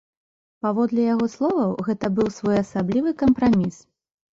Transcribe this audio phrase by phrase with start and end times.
[0.65, 3.75] Паводле яго словаў, гэта быў своеасаблівы кампраміс.